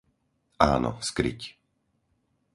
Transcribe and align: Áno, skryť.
Áno, 0.73 0.91
skryť. 1.09 1.41